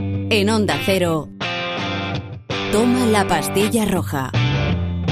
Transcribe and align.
En 0.00 0.48
Onda 0.48 0.78
Cero, 0.86 1.28
toma 2.70 3.06
la 3.06 3.26
pastilla 3.26 3.84
roja. 3.84 4.30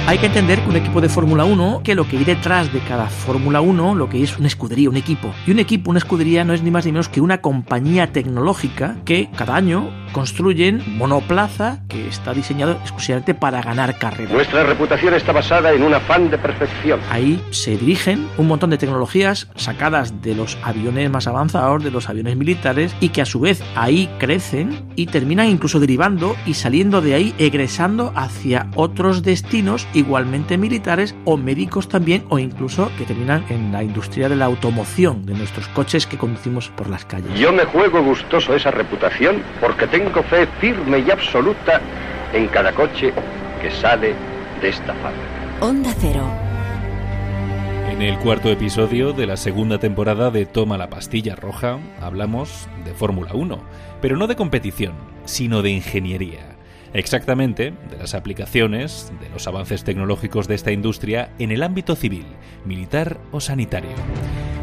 Hay 0.09 0.19
que 0.19 0.27
entender 0.27 0.61
que 0.61 0.69
un 0.69 0.77
equipo 0.77 1.01
de 1.01 1.09
Fórmula 1.09 1.45
1, 1.45 1.81
que 1.83 1.97
lo 1.97 2.07
que 2.07 2.17
hay 2.17 2.23
detrás 2.23 2.73
de 2.73 2.79
cada 2.79 3.07
Fórmula 3.07 3.61
1, 3.61 3.97
lo 3.97 4.09
que 4.09 4.23
es 4.23 4.39
una 4.39 4.47
escudería, 4.47 4.89
un 4.89 4.97
equipo. 4.97 5.35
Y 5.49 5.51
un 5.51 5.59
equipo, 5.59 5.91
una 5.91 5.99
escudería, 5.99 6.45
no 6.45 6.55
es 6.55 6.63
ni 6.63 6.71
más 6.71 6.87
ni 6.87 6.93
menos 6.93 7.09
que 7.09 7.21
una 7.21 7.41
compañía 7.41 8.13
tecnológica 8.13 8.95
que 9.05 9.29
cada 9.37 9.57
año 9.57 9.91
construyen 10.13 10.81
monoplaza 10.97 11.81
que 11.89 12.07
está 12.07 12.33
diseñado 12.33 12.79
exclusivamente 12.81 13.35
para 13.35 13.61
ganar 13.61 13.99
carreras. 13.99 14.33
Nuestra 14.33 14.63
reputación 14.63 15.13
está 15.13 15.33
basada 15.33 15.73
en 15.73 15.83
un 15.83 15.93
afán 15.93 16.31
de 16.31 16.39
perfección. 16.39 17.01
Ahí 17.11 17.43
se 17.51 17.77
dirigen 17.77 18.29
un 18.39 18.47
montón 18.47 18.71
de 18.71 18.79
tecnologías 18.79 19.49
sacadas 19.57 20.23
de 20.23 20.37
los 20.37 20.57
aviones 20.63 21.11
más 21.11 21.27
avanzados, 21.27 21.83
de 21.83 21.91
los 21.91 22.09
aviones 22.09 22.37
militares, 22.37 22.95
y 23.01 23.09
que 23.09 23.23
a 23.23 23.27
su 23.27 23.41
vez 23.41 23.61
ahí 23.75 24.09
crecen 24.19 24.89
y 24.95 25.07
terminan 25.07 25.49
incluso 25.49 25.81
derivando 25.81 26.37
y 26.47 26.55
saliendo 26.55 27.01
de 27.01 27.15
ahí, 27.15 27.35
egresando 27.39 28.13
hacia 28.15 28.71
otros 28.77 29.25
destinos 29.25 29.89
igualmente 29.97 30.59
militares 30.59 31.15
o 31.25 31.37
médicos 31.37 31.89
también, 31.89 32.25
o 32.29 32.39
incluso 32.39 32.91
que 32.99 33.05
terminan 33.05 33.45
en 33.49 33.73
la 33.73 33.83
industria 33.83 34.29
de 34.29 34.37
la 34.37 34.45
automoción 34.45 35.25
de 35.25 35.35
nuestros 35.35 35.67
coches 35.69 36.07
que 36.07 36.19
conducimos 36.19 36.69
por 36.69 36.89
las 36.89 37.05
calles. 37.05 37.39
Yo 37.39 37.53
me 37.53 37.65
juego 37.65 38.03
gustoso 38.03 38.55
esa 38.55 38.71
reputación 38.71 39.43
porque 39.61 39.87
tengo 39.87 40.23
fe 40.23 40.47
firme 40.61 40.99
y 40.99 41.11
absoluta 41.11 41.81
en 42.33 42.47
cada 42.49 42.73
coche 42.73 43.13
que 43.63 43.71
sale 43.71 44.15
de 44.61 44.69
esta 44.69 44.95
fábrica. 44.95 45.57
Onda 45.61 45.95
Cero. 45.99 46.29
En 47.91 48.03
el 48.03 48.19
cuarto 48.19 48.51
episodio 48.51 49.13
de 49.13 49.27
la 49.27 49.39
segunda 49.39 49.79
temporada 49.79 50.31
de 50.31 50.45
Toma 50.45 50.77
la 50.77 50.91
pastilla 50.91 51.35
roja 51.35 51.79
hablamos 52.03 52.69
de 52.85 52.93
Fórmula 52.93 53.31
1, 53.33 53.59
pero 54.03 54.17
no 54.19 54.27
de 54.27 54.37
competición, 54.37 54.93
sino 55.25 55.63
de 55.63 55.71
ingeniería. 55.71 56.56
Exactamente, 56.93 57.73
de 57.91 57.97
las 57.99 58.15
aplicaciones, 58.15 59.13
de 59.21 59.29
los 59.31 59.47
avances 59.47 59.85
tecnológicos 59.85 60.49
de 60.49 60.55
esta 60.55 60.73
industria 60.73 61.31
en 61.39 61.53
el 61.53 61.63
ámbito 61.63 61.97
civil, 61.97 62.27
militar 62.65 63.21
o 63.33 63.41
sanitario. 63.41 63.91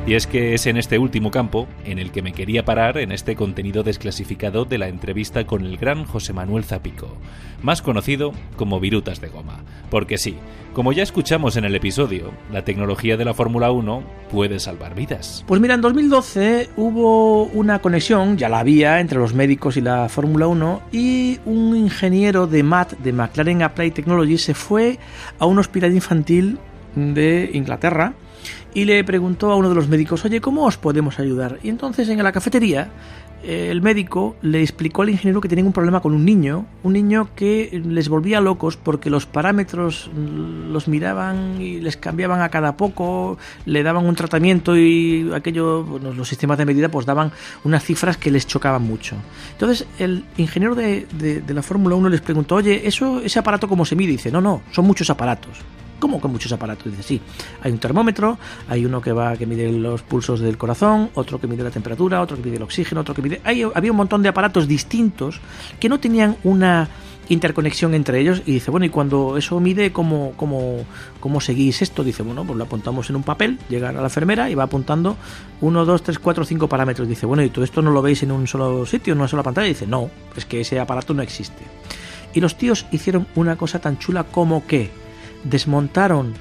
Y 0.06 0.16
es 0.16 0.28
que 0.28 0.54
es 0.54 0.66
en 0.66 0.76
este 0.76 0.98
último 0.98 1.32
campo 1.32 1.66
en 1.86 1.98
el 1.98 2.12
que 2.12 2.22
me 2.22 2.34
quería 2.34 2.66
parar 2.66 2.98
en 2.98 3.14
este 3.14 3.38
contenido 3.38 3.84
desclasificado 3.84 4.66
de 4.66 4.78
la 4.78 4.90
entrevista 4.90 5.46
con 5.46 5.64
el 5.64 5.78
gran 5.78 6.04
José 6.04 6.34
Manuel 6.34 6.66
Zapico, 6.66 7.08
más 7.62 7.82
conocido 7.82 8.34
como 8.58 8.82
Virutas 8.82 9.22
de 9.22 9.30
Goma. 9.30 9.64
Porque 9.90 10.18
sí, 10.18 10.36
como 10.74 10.92
ya 10.92 11.04
escuchamos 11.04 11.56
en 11.56 11.64
el 11.64 11.74
episodio, 11.74 12.32
la 12.52 12.66
tecnología 12.66 13.16
de 13.16 13.24
la 13.24 13.34
Fórmula 13.34 13.72
1 13.72 14.04
puede 14.30 14.60
salvar 14.60 14.94
vidas. 14.94 15.46
Pues 15.48 15.62
mira, 15.62 15.76
en 15.76 15.82
2012 15.82 16.72
hubo 16.76 17.46
una 17.46 17.80
conexión, 17.80 18.38
ya 18.38 18.50
la 18.50 18.60
había, 18.60 19.00
entre 19.00 19.20
los 19.20 19.34
médicos 19.34 19.78
y 19.78 19.82
la 19.82 20.10
Fórmula 20.10 20.48
1 20.48 20.82
y 20.92 21.40
un 21.46 21.78
ingeniero 21.78 22.46
de 22.46 22.62
MAT, 22.62 22.92
de 22.98 23.14
McLaren 23.14 23.62
Applied 23.62 23.94
Technology, 23.94 24.38
se 24.38 24.54
fue 24.54 25.00
a 25.40 25.46
un 25.46 25.60
hospital 25.60 25.94
infantil 25.94 26.60
de 26.94 27.52
Inglaterra 27.54 28.16
y 28.74 28.86
le 28.86 29.04
preguntó 29.04 29.52
a 29.52 29.56
uno 29.56 29.70
de 29.70 29.76
los 29.76 29.88
médicos, 29.88 30.24
oye, 30.26 30.42
¿cómo 30.42 30.66
os 30.66 30.78
podemos 30.78 31.20
ayudar? 31.20 31.60
Y 31.64 31.70
entonces 31.70 32.10
en 32.10 32.22
la 32.24 32.32
cafetería 32.32 32.90
el 33.44 33.82
médico 33.82 34.38
le 34.42 34.62
explicó 34.62 35.02
al 35.02 35.10
ingeniero 35.10 35.42
que 35.42 35.50
tenían 35.50 35.68
un 35.68 35.74
problema 35.74 36.00
con 36.00 36.14
un 36.14 36.24
niño, 36.24 36.66
un 36.82 36.94
niño 36.94 37.30
que 37.36 37.82
les 37.86 38.08
volvía 38.08 38.40
locos 38.40 38.78
porque 38.78 39.10
los 39.10 39.26
parámetros 39.26 40.10
los 40.16 40.88
miraban 40.88 41.62
y 41.62 41.82
les 41.82 41.98
cambiaban 41.98 42.42
a 42.42 42.50
cada 42.50 42.78
poco, 42.78 43.38
le 43.66 43.84
daban 43.84 44.06
un 44.06 44.16
tratamiento 44.16 44.78
y 44.78 45.30
aquello, 45.36 45.84
bueno, 45.84 46.14
los 46.14 46.30
sistemas 46.30 46.58
de 46.58 46.66
medida 46.66 46.90
pues 46.90 47.06
daban 47.06 47.32
unas 47.66 47.84
cifras 47.84 48.16
que 48.16 48.32
les 48.32 48.48
chocaban 48.48 48.84
mucho. 48.84 49.18
Entonces 49.52 49.88
el 50.00 50.24
ingeniero 50.38 50.74
de, 50.74 51.06
de, 51.12 51.54
la 51.54 51.62
Fórmula 51.62 51.96
1 51.96 52.10
les 52.10 52.22
preguntó, 52.22 52.56
oye, 52.56 52.88
¿eso, 52.88 53.20
¿ese 53.20 53.40
aparato 53.40 53.68
cómo 53.68 53.84
se 53.86 53.96
mide? 53.96 54.14
Dice, 54.14 54.32
no, 54.32 54.40
no, 54.40 54.62
son 54.72 54.86
muchos 54.86 55.10
aparatos. 55.10 55.60
¿Cómo 56.04 56.20
con 56.20 56.34
muchos 56.34 56.52
aparatos? 56.52 56.92
Dice, 56.92 57.02
sí, 57.02 57.22
hay 57.62 57.72
un 57.72 57.78
termómetro, 57.78 58.38
hay 58.68 58.86
uno 58.86 59.02
que 59.02 59.14
va 59.14 59.38
que 59.38 59.46
mide 59.46 59.72
los 59.72 60.02
pulsos 60.02 60.42
del 60.42 60.58
corazón, 60.58 61.10
otro 61.14 61.40
que 61.40 61.48
mide 61.48 61.64
la 61.64 61.72
temperatura, 61.72 62.20
otro 62.20 62.36
que 62.36 62.44
mide 62.44 62.58
el 62.58 62.64
oxígeno, 62.64 63.00
otro 63.00 63.14
que 63.14 63.22
mide... 63.22 63.40
Hay, 63.46 63.64
había 63.74 63.92
un 63.92 63.96
montón 63.96 64.22
de 64.22 64.28
aparatos 64.28 64.68
distintos 64.68 65.40
que 65.80 65.88
no 65.88 66.02
tenían 66.02 66.36
una 66.44 66.90
interconexión 67.30 67.94
entre 67.94 68.20
ellos 68.20 68.44
y 68.46 68.52
dice, 68.52 68.70
bueno, 68.70 68.86
y 68.86 68.90
cuando 68.90 69.38
eso 69.38 69.58
mide, 69.62 69.94
¿cómo, 69.94 70.34
cómo, 70.36 70.84
cómo 71.22 71.40
seguís 71.40 71.82
esto? 71.82 72.04
Dice, 72.04 72.22
bueno, 72.22 72.44
pues 72.44 72.58
lo 72.58 72.66
apuntamos 72.66 73.10
en 73.10 73.16
un 73.16 73.24
papel, 73.24 73.58
llega 73.70 73.88
a 73.88 73.94
la 73.94 74.04
enfermera 74.04 74.50
y 74.50 74.56
va 74.56 74.64
apuntando 74.64 75.16
1, 75.62 75.86
2, 75.86 76.04
3, 76.04 76.20
4, 76.20 76.44
5 76.44 76.68
parámetros. 76.68 77.08
Dice, 77.08 77.26
bueno, 77.26 77.44
¿y 77.44 77.50
todo 77.50 77.64
esto 77.64 77.82
no 77.82 77.92
lo 77.92 78.02
veis 78.02 78.24
en 78.24 78.34
un 78.34 78.46
solo 78.46 78.86
sitio, 78.86 79.14
en 79.14 79.20
una 79.20 79.30
sola 79.30 79.44
pantalla? 79.44 79.68
Dice, 79.68 79.88
no, 79.88 80.10
es 80.36 80.46
que 80.46 80.60
ese 80.60 80.82
aparato 80.82 81.14
no 81.14 81.22
existe. 81.22 81.64
Y 82.34 82.42
los 82.42 82.58
tíos 82.58 82.88
hicieron 82.92 83.26
una 83.36 83.56
cosa 83.56 83.80
tan 83.80 84.00
chula 84.00 84.26
como 84.26 84.68
que 84.68 85.03
desmontaron 85.44 86.34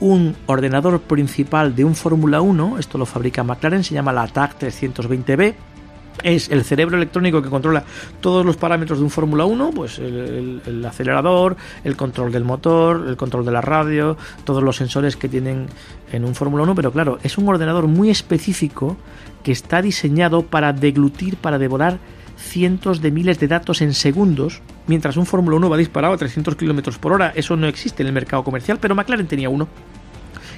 un 0.00 0.36
ordenador 0.46 1.00
principal 1.00 1.74
de 1.74 1.84
un 1.84 1.94
Fórmula 1.94 2.40
1, 2.40 2.78
esto 2.78 2.98
lo 2.98 3.06
fabrica 3.06 3.42
McLaren, 3.42 3.84
se 3.84 3.94
llama 3.94 4.12
la 4.12 4.26
TAC 4.28 4.60
320B, 4.60 5.54
es 6.22 6.50
el 6.50 6.64
cerebro 6.64 6.96
electrónico 6.96 7.42
que 7.42 7.48
controla 7.48 7.84
todos 8.20 8.44
los 8.44 8.56
parámetros 8.56 8.98
de 8.98 9.04
un 9.04 9.10
Fórmula 9.10 9.44
1, 9.44 9.70
pues 9.70 9.98
el, 9.98 10.16
el, 10.16 10.62
el, 10.66 10.84
acelerador, 10.84 11.56
el 11.84 11.96
control 11.96 12.32
del 12.32 12.44
motor, 12.44 13.06
el 13.08 13.16
control 13.16 13.44
de 13.44 13.52
la 13.52 13.60
radio, 13.60 14.16
todos 14.44 14.62
los 14.62 14.76
sensores 14.76 15.16
que 15.16 15.28
tienen 15.28 15.66
en 16.12 16.24
un 16.24 16.34
Fórmula 16.34 16.64
1, 16.64 16.74
pero 16.74 16.92
claro, 16.92 17.18
es 17.22 17.38
un 17.38 17.48
ordenador 17.48 17.86
muy 17.86 18.10
específico 18.10 18.96
que 19.42 19.52
está 19.52 19.82
diseñado 19.82 20.42
para 20.42 20.72
deglutir, 20.72 21.36
para 21.36 21.58
devorar 21.58 21.98
cientos 22.36 23.00
de 23.00 23.10
miles 23.10 23.38
de 23.40 23.48
datos 23.48 23.82
en 23.82 23.94
segundos, 23.94 24.60
mientras 24.88 25.16
un 25.16 25.26
Fórmula 25.26 25.56
1 25.56 25.70
va 25.70 25.76
disparado 25.76 26.14
a 26.14 26.16
300 26.16 26.56
km 26.56 26.98
por 26.98 27.12
hora. 27.12 27.32
Eso 27.36 27.56
no 27.56 27.68
existe 27.68 28.02
en 28.02 28.08
el 28.08 28.12
mercado 28.12 28.42
comercial, 28.42 28.78
pero 28.80 28.94
McLaren 28.94 29.28
tenía 29.28 29.48
uno. 29.48 29.68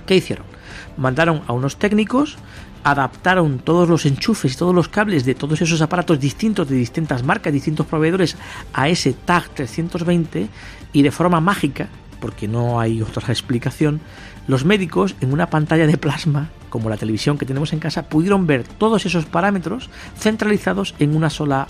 ¿Qué 0.06 0.16
hicieron? 0.16 0.46
Mandaron 0.96 1.42
a 1.46 1.52
unos 1.52 1.76
técnicos, 1.76 2.38
adaptaron 2.82 3.58
todos 3.58 3.88
los 3.88 4.06
enchufes 4.06 4.54
y 4.54 4.56
todos 4.56 4.74
los 4.74 4.88
cables 4.88 5.24
de 5.24 5.34
todos 5.34 5.60
esos 5.60 5.82
aparatos 5.82 6.18
distintos 6.18 6.68
de 6.68 6.76
distintas 6.76 7.22
marcas, 7.22 7.52
distintos 7.52 7.86
proveedores 7.86 8.36
a 8.72 8.88
ese 8.88 9.12
TAG 9.12 9.50
320 9.50 10.48
y 10.92 11.02
de 11.02 11.10
forma 11.10 11.40
mágica, 11.40 11.88
porque 12.20 12.48
no 12.48 12.80
hay 12.80 13.02
otra 13.02 13.26
explicación, 13.28 14.00
los 14.46 14.64
médicos 14.64 15.14
en 15.20 15.32
una 15.32 15.48
pantalla 15.48 15.86
de 15.86 15.96
plasma, 15.96 16.50
como 16.70 16.88
la 16.88 16.96
televisión 16.96 17.38
que 17.38 17.46
tenemos 17.46 17.72
en 17.72 17.78
casa, 17.78 18.08
pudieron 18.08 18.46
ver 18.46 18.64
todos 18.64 19.06
esos 19.06 19.26
parámetros 19.26 19.90
centralizados 20.18 20.94
en 20.98 21.14
una 21.14 21.30
sola 21.30 21.68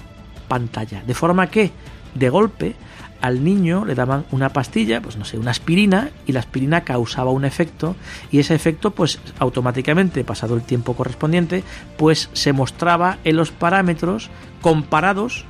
pantalla. 0.49 1.03
De 1.07 1.15
forma 1.15 1.49
que, 1.49 1.73
de 2.15 2.29
golpe, 2.29 2.75
al 3.21 3.45
niño 3.45 3.85
le 3.85 3.95
daban 3.95 4.25
una 4.31 4.49
pastilla, 4.51 5.03
pues 5.03 5.17
no 5.17 5.25
sé, 5.25 5.39
una 5.39 5.51
aspirina, 5.51 6.11
y 6.27 6.33
la 6.33 6.41
aspirina 6.41 6.83
causaba 6.83 7.31
un 7.31 7.45
efecto, 7.45 7.97
y 8.31 8.39
ese 8.39 8.55
efecto, 8.55 8.93
pues 8.93 9.19
automáticamente, 9.39 10.25
pasado 10.25 10.55
el 10.55 10.63
tiempo 10.63 10.95
correspondiente, 10.95 11.63
pues 11.97 12.31
se 12.33 12.53
mostraba 12.53 13.19
en 13.25 13.37
los 13.37 13.51
parámetros 13.51 14.31
comparados, 14.61 15.45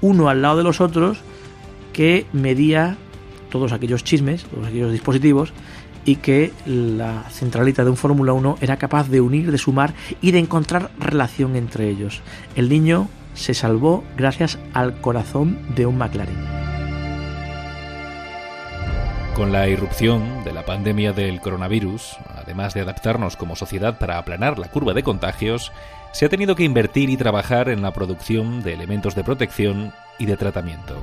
uno 0.00 0.28
al 0.28 0.42
lado 0.42 0.58
de 0.58 0.64
los 0.64 0.80
otros, 0.80 1.18
que 1.92 2.26
medía 2.32 2.96
todos 3.50 3.72
aquellos 3.72 4.02
chismes, 4.02 4.44
todos 4.44 4.66
aquellos 4.66 4.92
dispositivos, 4.92 5.52
y 6.04 6.16
que 6.16 6.52
la 6.66 7.22
centralita 7.30 7.84
de 7.84 7.90
un 7.90 7.96
Fórmula 7.96 8.32
1 8.32 8.58
era 8.60 8.76
capaz 8.76 9.08
de 9.08 9.20
unir, 9.20 9.52
de 9.52 9.58
sumar 9.58 9.94
y 10.20 10.32
de 10.32 10.40
encontrar 10.40 10.90
relación 10.98 11.54
entre 11.54 11.88
ellos. 11.88 12.22
El 12.56 12.68
niño 12.68 13.08
se 13.34 13.54
salvó 13.54 14.04
gracias 14.16 14.58
al 14.74 15.00
corazón 15.00 15.58
de 15.74 15.86
un 15.86 15.98
McLaren. 15.98 16.62
Con 19.34 19.50
la 19.50 19.66
irrupción 19.68 20.44
de 20.44 20.52
la 20.52 20.66
pandemia 20.66 21.14
del 21.14 21.40
coronavirus, 21.40 22.18
además 22.28 22.74
de 22.74 22.82
adaptarnos 22.82 23.36
como 23.36 23.56
sociedad 23.56 23.98
para 23.98 24.18
aplanar 24.18 24.58
la 24.58 24.68
curva 24.68 24.92
de 24.92 25.02
contagios, 25.02 25.72
se 26.12 26.26
ha 26.26 26.28
tenido 26.28 26.54
que 26.54 26.64
invertir 26.64 27.08
y 27.08 27.16
trabajar 27.16 27.70
en 27.70 27.80
la 27.80 27.92
producción 27.92 28.62
de 28.62 28.74
elementos 28.74 29.14
de 29.14 29.24
protección 29.24 29.94
y 30.18 30.26
de 30.26 30.36
tratamiento. 30.36 31.02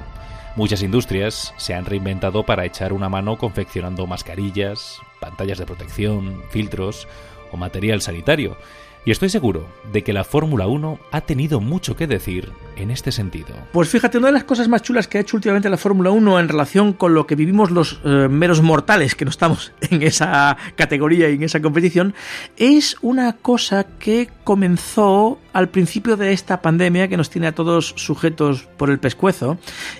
Muchas 0.55 0.83
industrias 0.83 1.53
se 1.57 1.73
han 1.73 1.85
reinventado 1.85 2.45
para 2.45 2.65
echar 2.65 2.93
una 2.93 3.09
mano 3.09 3.37
confeccionando 3.37 4.05
mascarillas, 4.05 4.99
pantallas 5.19 5.57
de 5.57 5.65
protección, 5.65 6.43
filtros 6.51 7.07
o 7.51 7.57
material 7.57 8.01
sanitario. 8.01 8.57
Y 9.05 9.11
estoy 9.11 9.29
seguro 9.29 9.65
de 9.91 10.03
que 10.03 10.13
la 10.13 10.23
Fórmula 10.23 10.67
1 10.67 10.99
ha 11.11 11.21
tenido 11.21 11.61
mucho 11.61 11.95
que 11.95 12.05
decir 12.05 12.51
en 12.75 12.91
este 12.91 13.11
sentido. 13.11 13.55
Pues 13.71 13.89
fíjate, 13.89 14.17
una 14.17 14.27
de 14.27 14.33
las 14.33 14.43
cosas 14.43 14.67
más 14.67 14.81
chulas 14.81 15.07
que 15.07 15.17
ha 15.17 15.21
hecho 15.21 15.37
últimamente 15.37 15.69
la 15.69 15.77
Fórmula 15.77 16.11
1 16.11 16.39
en 16.39 16.49
relación 16.49 16.93
con 16.93 17.13
lo 17.13 17.25
que 17.25 17.35
vivimos 17.35 17.71
los 17.71 18.01
eh, 18.03 18.27
meros 18.29 18.61
mortales 18.61 19.15
que 19.15 19.25
no 19.25 19.31
estamos 19.31 19.71
en 19.81 20.01
esa 20.01 20.57
categoría 20.75 21.29
y 21.29 21.35
en 21.35 21.43
esa 21.43 21.61
competición 21.61 22.13
es 22.57 22.97
una 23.01 23.33
cosa 23.33 23.85
que 23.99 24.29
comenzó 24.49 25.37
al 25.53 25.69
principio 25.69 26.17
de 26.17 26.33
esta 26.33 26.59
pandemia 26.59 27.07
que 27.07 27.17
nos 27.17 27.29
tiene 27.29 27.45
a 27.45 27.51
todos 27.51 27.93
sujetos 27.97 28.67
por 28.77 28.89
el 28.89 28.97
pescuezo 28.97 29.59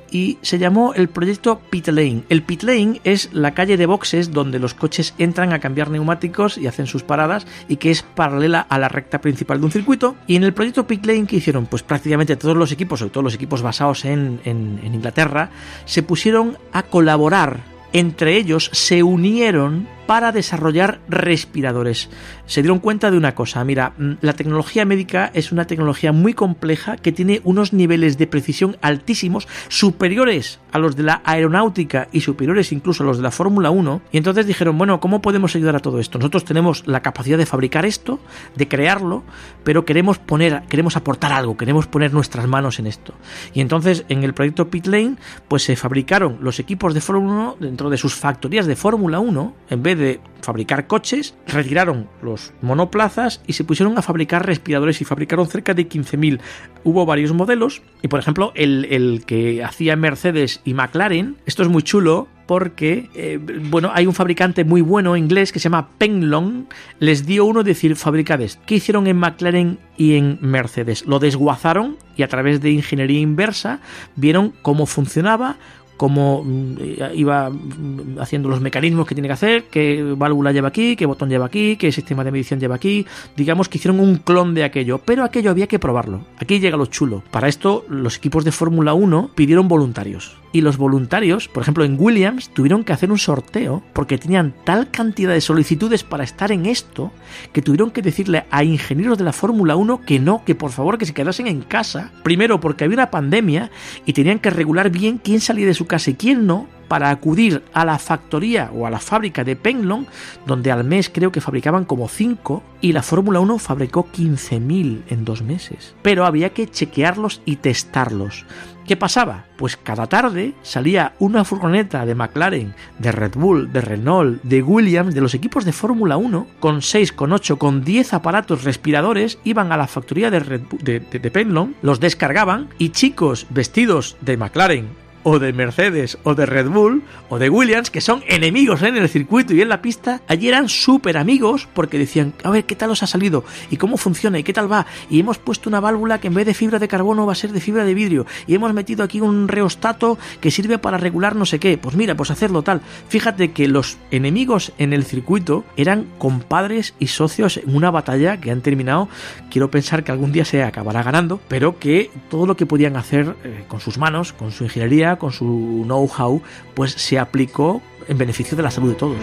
y 0.10 0.40
se 0.42 0.58
llamó 0.58 0.96
el 0.96 1.08
proyecto 1.08 1.60
Pit 1.70 1.90
Lane. 1.90 2.24
El 2.30 2.42
Pit 2.42 2.64
Lane 2.64 3.00
es 3.04 3.32
la 3.32 3.54
calle 3.54 3.78
de 3.78 3.86
boxes 3.86 4.32
donde 4.32 4.58
los 4.58 4.74
coches 4.74 5.14
entran 5.20 5.54
a 5.54 5.60
cambiar 5.60 5.92
neumáticos 5.92 6.58
y 6.58 6.66
hacen 6.66 6.88
sus 6.88 7.04
paradas 7.04 7.46
y 7.68 7.76
que 7.76 7.92
es 7.92 8.02
paralela 8.02 8.62
a 8.62 8.80
la 8.80 8.90
recta 8.90 9.22
principal 9.22 9.60
de 9.60 9.66
un 9.66 9.72
circuito. 9.72 10.16
Y 10.26 10.36
en 10.36 10.44
el 10.44 10.56
proyecto 10.56 10.88
Pit 10.88 11.06
Lane 11.06 11.28
que 11.28 11.36
hicieron, 11.36 11.68
pues 11.68 11.84
prácticamente 11.84 12.36
todos 12.36 12.58
los 12.58 12.72
equipos, 12.72 12.98
sobre 12.98 13.12
todo 13.12 13.22
los 13.22 13.36
equipos 13.36 13.62
basados 13.62 14.04
en, 14.04 14.42
en, 14.46 14.80
en 14.84 14.96
Inglaterra, 14.96 15.52
se 15.86 16.02
pusieron 16.02 16.58
a 16.74 16.82
colaborar 16.82 17.60
entre 17.92 18.38
ellos 18.38 18.70
se 18.72 19.02
unieron 19.02 19.88
para 20.10 20.32
desarrollar 20.32 21.02
respiradores. 21.08 22.10
Se 22.48 22.64
dieron 22.64 22.80
cuenta 22.80 23.12
de 23.12 23.18
una 23.18 23.36
cosa, 23.36 23.64
mira, 23.64 23.94
mm, 23.96 24.14
la 24.22 24.34
tecnología 24.34 24.84
médica 24.84 25.30
es 25.36 25.52
una 25.52 25.68
tecnología 25.68 26.12
muy 26.12 26.34
compleja 26.34 26.98
que 26.98 27.12
tiene 27.12 27.42
unos 27.44 27.74
niveles 27.74 28.18
de 28.18 28.26
precisión 28.26 28.76
altísimos, 28.82 29.48
superiores 29.68 30.60
a 30.72 30.80
los 30.80 30.96
de 30.96 31.04
la 31.04 31.22
aeronáutica 31.26 32.08
y 32.12 32.22
superiores 32.22 32.72
incluso 32.72 33.04
a 33.04 33.06
los 33.06 33.18
de 33.18 33.24
la 33.24 33.30
Fórmula 33.30 33.70
1, 33.70 34.02
y 34.12 34.18
entonces 34.18 34.48
dijeron, 34.48 34.80
bueno, 34.80 35.00
¿cómo 35.00 35.22
podemos 35.22 35.56
ayudar 35.56 35.76
a 35.76 35.80
todo 35.80 36.00
esto? 36.00 36.18
Nosotros 36.18 36.44
tenemos 36.44 36.88
la 36.88 37.04
capacidad 37.04 37.38
de 37.38 37.46
fabricar 37.46 37.86
esto, 37.86 38.20
de 38.56 38.68
crearlo, 38.68 39.24
pero 39.64 39.86
queremos 39.86 40.18
poner, 40.18 40.64
queremos 40.70 40.98
aportar 40.98 41.34
algo, 41.34 41.56
queremos 41.56 41.86
poner 41.86 42.14
nuestras 42.14 42.48
manos 42.48 42.80
en 42.80 42.88
esto. 42.88 43.14
Y 43.54 43.62
entonces 43.62 44.06
en 44.10 44.24
el 44.24 44.34
proyecto 44.34 44.72
Pit 44.72 44.88
Lane, 44.88 45.18
pues 45.48 45.62
se 45.62 45.76
fabricaron 45.76 46.40
los 46.42 46.60
equipos 46.60 46.96
de 46.96 47.02
Fórmula 47.02 47.34
1 47.34 47.58
dentro 47.60 47.92
de 47.92 47.98
sus 47.98 48.16
factorías 48.16 48.66
de 48.66 48.76
Fórmula 48.76 49.20
1, 49.20 49.54
en 49.70 49.84
vez 49.84 49.99
de 50.00 50.20
fabricar 50.42 50.88
coches, 50.88 51.36
retiraron 51.46 52.10
los 52.22 52.54
monoplazas 52.62 53.42
y 53.46 53.54
se 53.54 53.64
pusieron 53.64 53.98
a 53.98 54.02
fabricar 54.02 54.46
respiradores 54.46 55.02
y 55.02 55.06
fabricaron 55.06 55.48
cerca 55.48 55.74
de 55.74 55.88
15.000. 55.88 56.40
Hubo 56.84 57.06
varios 57.06 57.34
modelos 57.34 57.82
y 58.02 58.08
por 58.08 58.20
ejemplo 58.20 58.52
el, 58.56 58.86
el 58.90 59.24
que 59.26 59.64
hacía 59.64 59.96
Mercedes 59.96 60.62
y 60.66 60.74
McLaren, 60.74 61.38
esto 61.46 61.62
es 61.62 61.70
muy 61.70 61.84
chulo 61.84 62.28
porque, 62.50 63.12
eh, 63.14 63.38
bueno, 63.70 63.92
hay 63.94 64.08
un 64.08 64.16
fabricante 64.16 64.64
muy 64.64 64.82
bueno 64.82 65.16
inglés 65.16 65.52
que 65.52 65.60
se 65.60 65.66
llama 65.66 65.90
Penglong, 66.00 66.66
les 66.98 67.28
dio 67.28 67.46
uno 67.46 67.62
de 67.62 67.70
decir, 67.70 67.96
fabricad 67.96 68.42
esto. 68.42 68.60
¿Qué 68.66 68.74
hicieron 68.74 69.06
en 69.06 69.18
McLaren 69.18 69.78
y 69.98 70.16
en 70.16 70.40
Mercedes? 70.42 71.06
Lo 71.06 71.20
desguazaron 71.20 71.98
y 72.18 72.24
a 72.24 72.28
través 72.28 72.60
de 72.60 72.72
ingeniería 72.72 73.20
inversa 73.20 73.82
vieron 74.16 74.52
cómo 74.64 74.88
funcionaba, 74.88 75.58
cómo 76.00 76.46
mm, 76.46 76.78
iba 77.14 77.50
mm, 77.50 78.20
haciendo 78.22 78.48
los 78.48 78.62
mecanismos 78.62 79.06
que 79.06 79.16
tiene 79.16 79.28
que 79.28 79.34
hacer, 79.34 79.66
qué 79.66 80.16
válvula 80.16 80.54
lleva 80.54 80.70
aquí, 80.70 80.96
qué 80.96 81.06
botón 81.06 81.30
lleva 81.30 81.48
aquí, 81.48 81.76
qué 81.76 81.92
sistema 81.92 82.24
de 82.24 82.32
medición 82.32 82.58
lleva 82.58 82.76
aquí. 82.76 83.06
Digamos 83.36 83.68
que 83.68 83.80
hicieron 83.80 84.00
un 84.00 84.16
clon 84.16 84.56
de 84.56 84.64
aquello, 84.64 85.00
pero 85.04 85.26
aquello 85.26 85.52
había 85.52 85.68
que 85.68 85.78
probarlo. 85.78 86.22
Aquí 86.38 86.62
llega 86.62 86.78
lo 86.78 86.86
chulo. 86.86 87.22
Para 87.32 87.50
esto, 87.50 87.84
los 87.90 88.16
equipos 88.16 88.46
de 88.46 88.54
Fórmula 88.54 88.94
1 88.94 89.32
pidieron 89.36 89.68
voluntarios. 89.68 90.38
Y 90.52 90.62
los 90.62 90.78
voluntarios, 90.78 91.48
por 91.48 91.62
ejemplo 91.62 91.84
en 91.84 91.96
Williams, 92.00 92.50
tuvieron 92.50 92.84
que 92.84 92.94
hacer 92.94 93.12
un 93.12 93.20
sorteo 93.20 93.84
porque 93.94 94.18
tenían 94.18 94.54
tal 94.64 94.90
cantidad 94.90 95.34
de 95.34 95.42
solicitudes 95.42 96.04
para 96.04 96.24
estar 96.24 96.52
en 96.52 96.66
esto 96.66 97.12
que 97.54 97.62
tuvieron 97.62 97.92
que 97.92 98.02
decirle 98.02 98.46
a 98.50 98.64
ingenieros 98.64 99.18
de 99.18 99.24
la 99.24 99.34
Fórmula 99.34 99.76
1 99.76 100.02
que 100.06 100.20
no, 100.20 100.44
que 100.46 100.56
por 100.56 100.72
favor 100.72 100.98
que 100.98 101.06
se 101.06 101.14
quedasen 101.14 101.48
en 101.48 101.62
casa. 101.62 102.12
Primero 102.24 102.60
porque 102.60 102.84
había 102.84 102.98
una 102.98 103.12
pandemia 103.12 103.70
y 104.06 104.14
tenían 104.14 104.40
que 104.40 104.50
regular 104.50 104.90
bien 104.90 105.20
quién 105.20 105.40
salía 105.40 105.68
de 105.68 105.74
su 105.74 105.86
casa 105.86 106.12
y 106.12 106.16
quién 106.16 106.48
no 106.48 106.68
para 106.90 107.12
acudir 107.12 107.64
a 107.72 107.86
la 107.86 108.00
factoría 108.00 108.72
o 108.74 108.86
a 108.86 108.90
la 108.90 109.00
fábrica 109.00 109.46
de 109.46 109.56
Penglong, 109.56 110.08
donde 110.46 110.72
al 110.72 110.84
mes 110.84 111.10
creo 111.10 111.32
que 111.32 111.40
fabricaban 111.40 111.86
como 111.86 112.10
5 112.10 112.64
y 112.82 112.92
la 112.92 113.04
Fórmula 113.04 113.40
1 113.40 113.60
fabricó 113.60 114.08
15.000 114.12 115.04
en 115.08 115.24
dos 115.24 115.42
meses. 115.44 115.96
Pero 116.02 116.26
había 116.26 116.50
que 116.50 116.68
chequearlos 116.68 117.42
y 117.46 117.58
testarlos. 117.58 118.46
¿Qué 118.90 118.98
pasaba? 118.98 119.46
Pues 119.56 119.78
cada 119.78 120.08
tarde 120.08 120.56
salía 120.64 121.14
una 121.20 121.46
furgoneta 121.46 122.08
de 122.08 122.16
McLaren, 122.16 122.74
de 122.98 123.12
Red 123.12 123.34
Bull, 123.36 123.72
de 123.72 123.82
Renault, 123.82 124.42
de 124.42 124.64
Williams, 124.64 125.14
de 125.14 125.22
los 125.22 125.36
equipos 125.36 125.64
de 125.64 125.74
Fórmula 125.74 126.18
1, 126.18 126.48
con 126.60 126.82
6, 126.82 127.14
con 127.14 127.32
8, 127.32 127.60
con 127.60 127.84
10 127.84 128.16
aparatos 128.16 128.64
respiradores, 128.64 129.38
iban 129.44 129.72
a 129.72 129.78
la 129.78 129.86
factoría 129.86 130.32
de, 130.32 130.40
Red 130.40 130.62
de, 130.82 131.02
de, 131.02 131.30
Penlon, 131.30 131.76
los 131.84 132.00
descargaban 132.00 132.70
y 132.80 132.90
chicos 132.90 133.46
vestidos 133.52 134.18
de 134.22 134.38
McLaren 134.38 134.88
o 135.24 135.40
de 135.40 135.54
Mercedes 135.54 136.18
o 136.24 136.36
de 136.36 136.46
Red 136.46 136.70
Bull 136.70 137.04
o 137.30 137.40
de 137.40 137.50
Williams, 137.50 137.90
que 137.90 138.02
son 138.02 138.24
enemigos 138.28 138.82
en 138.82 138.98
el 138.98 139.10
circuito 139.10 139.54
y 139.54 139.62
en 139.62 139.70
la 139.70 139.82
pista, 139.82 140.22
allí 140.28 140.48
eran 140.48 140.70
súper 140.70 141.18
amigos 141.18 141.68
porque 141.74 141.98
decían, 141.98 142.34
a 142.44 142.50
ver, 142.50 142.66
¿qué 142.66 142.76
tal 142.76 142.92
os 142.92 143.04
ha 143.04 143.08
salido? 143.08 143.44
¿Y 143.70 143.78
cómo 143.78 143.98
funciona? 143.98 144.40
¿Y 144.40 144.44
qué 144.44 144.54
tal 144.54 144.72
va? 144.72 144.86
Y 145.10 145.20
hemos 145.20 145.38
puesto 145.38 145.70
una 145.70 145.80
válvula 145.80 146.20
que 146.20 146.28
en 146.28 146.34
vez 146.34 146.46
de 146.46 146.54
fibra 146.54 146.80
de 146.80 146.88
carbono 146.88 147.26
va 147.26 147.34
a 147.34 147.36
ser 147.36 147.52
de 147.52 147.62
fibra 147.62 147.86
de 147.86 147.94
vidrio. 147.94 148.26
Y 148.48 148.56
hemos 148.56 148.74
metido 148.74 149.04
aquí 149.04 149.22
un 149.22 149.48
reostato 149.48 150.18
que 150.42 150.52
sirve 150.52 150.78
para 150.78 150.98
regular 150.98 151.36
no 151.36 151.46
sé 151.46 151.60
qué. 151.60 151.78
Pues 151.78 151.96
mira, 151.96 152.16
pues 152.16 152.32
hacerlo 152.32 152.62
tal. 152.62 152.82
Fíjate 153.08 153.52
que 153.52 153.68
los 153.68 153.98
enemigos 154.12 154.74
en 154.78 154.94
el 154.94 155.04
circuito 155.04 155.64
eran 155.78 156.08
compadres 156.18 156.94
y 157.00 157.08
socios 157.08 157.58
en 157.58 157.76
una 157.76 157.92
batalla 157.92 158.38
que 158.38 158.52
han 158.52 158.62
terminado, 158.62 159.10
quiero 159.50 159.72
pensar 159.72 160.04
que 160.04 160.12
algún 160.12 160.32
día 160.32 160.46
se 160.46 160.64
acabará 160.64 161.04
ganando, 161.04 161.40
pero 161.48 161.80
que 161.80 162.12
todo 162.30 162.46
lo 162.46 162.56
que 162.56 162.66
podían 162.66 162.96
hacer 162.96 163.36
eh, 163.44 163.64
con 163.68 163.80
sus 163.80 163.98
manos, 163.98 164.34
con 164.34 164.52
su 164.52 164.64
ingeniería, 164.64 165.09
con 165.18 165.32
su 165.32 165.84
know-how, 165.86 166.42
pues 166.74 166.92
se 166.92 167.18
aplicó 167.20 167.82
en 168.08 168.18
beneficio 168.18 168.56
de 168.58 168.64
la 168.64 168.72
salud 168.72 168.90
de 168.90 168.96
todos. 168.96 169.18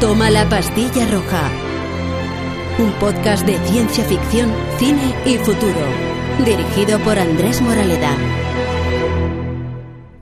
Toma 0.00 0.30
la 0.30 0.48
pastilla 0.48 1.06
roja. 1.10 1.50
Un 2.78 2.92
podcast 3.00 3.44
de 3.44 3.58
ciencia 3.66 4.04
ficción, 4.04 4.52
cine 4.78 5.14
y 5.26 5.36
futuro. 5.38 5.80
Dirigido 6.44 7.00
por 7.00 7.18
Andrés 7.18 7.60
Moraleda. 7.60 8.16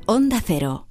Onda 0.06 0.40
Cero. 0.42 0.85